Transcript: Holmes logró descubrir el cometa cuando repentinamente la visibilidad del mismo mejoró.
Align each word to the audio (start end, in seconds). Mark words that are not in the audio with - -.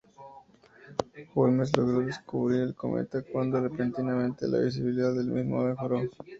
Holmes 1.35 1.77
logró 1.77 1.99
descubrir 1.99 2.61
el 2.61 2.73
cometa 2.75 3.21
cuando 3.21 3.61
repentinamente 3.61 4.47
la 4.47 4.57
visibilidad 4.57 5.13
del 5.13 5.27
mismo 5.27 5.61
mejoró. 5.63 6.01